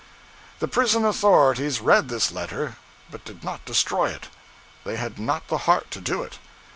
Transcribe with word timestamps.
The 0.57 0.67
prison 0.67 1.05
authorities 1.05 1.79
read 1.79 2.09
this 2.09 2.31
letter, 2.31 2.75
but 3.11 3.23
did 3.23 3.43
not 3.43 3.65
destroy 3.65 4.09
it. 4.09 4.29
They 4.83 4.95
had 4.95 5.19
not 5.19 5.47
the 5.47 5.57
heart 5.69 5.91
to 5.91 6.01
do 6.01 6.23
it. 6.23 6.39